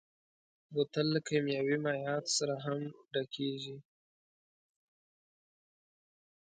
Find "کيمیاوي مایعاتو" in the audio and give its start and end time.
1.27-2.35